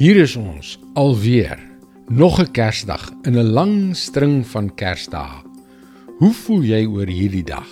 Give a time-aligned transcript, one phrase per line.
[0.00, 1.58] Hier is ons alweer.
[2.08, 5.44] Nog 'n Kersdag in 'n lang string van Kersdae.
[6.18, 7.68] Hoe voel jy oor hierdie dag?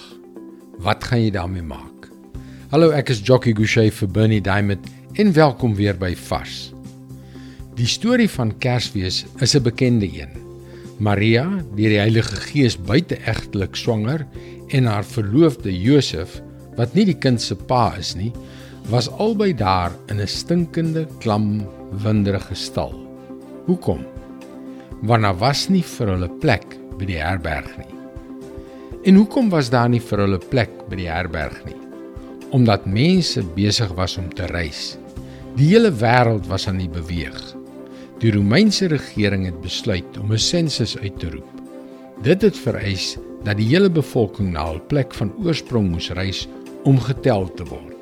[0.78, 2.10] Wat gaan jy daarmee maak?
[2.68, 6.72] Hallo, ek is Jockey Gouchee vir Bernie Diamond en welkom weer by Vars.
[7.74, 10.30] Die storie van Kersfees is 'n bekende een.
[10.98, 14.26] Maria, deur die Heilige Gees buiteegtelik swanger
[14.68, 16.42] en haar verloofde Josef,
[16.76, 18.32] wat nie die kind se pa is nie,
[18.88, 21.66] was albei daar in 'n stinkende, klam,
[22.02, 22.94] winderige stal.
[23.66, 24.06] Hoekom?
[25.02, 27.94] Want daar was nie vir hulle plek by die herberg nie.
[29.04, 31.76] En hoekom was daar nie vir hulle plek by die herberg nie?
[32.50, 34.98] Omdat mense besig was om te reis.
[35.56, 37.56] Die hele wêreld was aan die beweeg.
[38.20, 41.60] Die Romeinse regering het besluit om 'n sensus uit te roep.
[42.22, 46.48] Dit het vereis dat die hele bevolking na hul plek van oorsprong moes reis
[46.84, 47.99] om getel te word.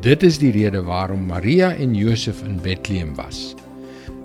[0.00, 3.54] Dit is die rede waarom Maria en Josef in Bethlehem was.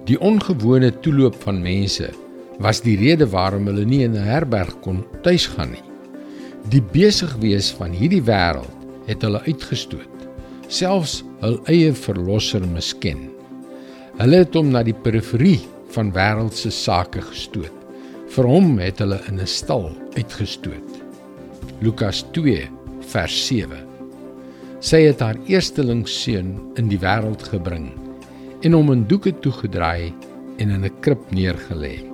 [0.08, 2.08] Die ongewone toeloop van mense
[2.64, 5.84] was die rede waarom hulle nie in 'n herberg kon tuisgaan nie.
[6.70, 8.72] Die besig wees van hierdie wêreld
[9.06, 10.28] het hulle uitgestoot,
[10.68, 13.30] selfs hul eie verlosser misken.
[14.18, 17.76] Hulle het hom na die periferie van wêreldse sake gestoot.
[18.30, 21.04] Vir hom het hulle in 'n stal uitgestoot.
[21.82, 23.87] Lukas 2 vers 7
[24.78, 27.88] Sy het haar eersteling seun in die wêreld gebring
[28.66, 30.14] en hom in doeke toegedraai
[30.62, 32.06] en in 'n krib neergelê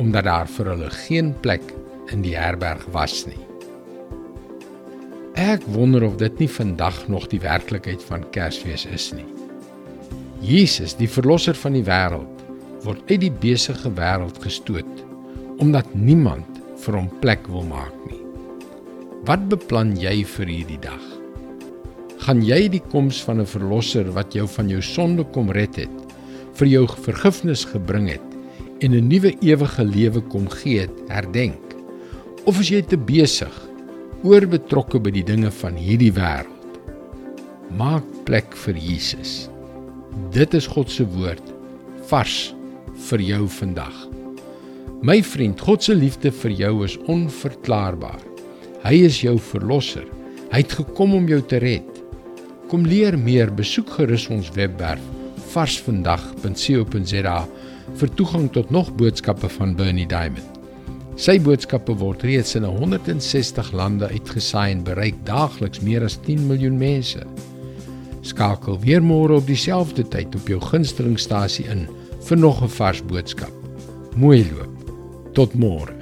[0.00, 1.62] omdat daar vir hulle geen plek
[2.12, 3.40] in die herberg was nie.
[5.34, 9.26] Ek wonder of dit nie vandag nog die werklikheid van Kersfees is nie.
[10.40, 12.44] Jesus, die verlosser van die wêreld,
[12.84, 15.04] word uit die besige wêreld gestoot
[15.58, 18.20] omdat niemand vir hom plek wil maak nie.
[19.24, 21.15] Wat beplan jy vir hierdie dag?
[22.26, 25.96] Gaan jy die koms van 'n verlosser wat jou van jou sonde kom red het,
[26.58, 28.28] vir jou vergifnis gebring het
[28.82, 31.62] en 'n nuwe ewige lewe kom gee het, herdenk?
[32.44, 33.54] Of is jy te besig
[34.24, 36.80] oorbetrokke by die dinge van hierdie wêreld?
[37.70, 39.48] Maak plek vir Jesus.
[40.32, 41.54] Dit is God se woord
[42.08, 42.54] vars
[43.08, 44.08] vir jou vandag.
[45.02, 48.20] My vriend, God se liefde vir jou is onverklaarbaar.
[48.82, 50.06] Hy is jou verlosser.
[50.50, 51.95] Hy het gekom om jou te red.
[52.66, 55.02] Kom leer meer, besoek gerus ons webwerf
[55.52, 57.36] varsvandag.co.za
[58.00, 60.56] vir toegang tot nog boodskappe van Bernie Diamond.
[61.16, 66.76] Sy boodskappe word reeds in 160 lande uitgesaai en bereik daagliks meer as 10 miljoen
[66.80, 67.22] mense.
[68.26, 71.86] Skakel weer môre op dieselfde tyd op jou gunstelingstasie in
[72.26, 73.54] vir nog 'n vars boodskap.
[74.16, 74.74] Mooi loop.
[75.32, 75.95] Tot môre.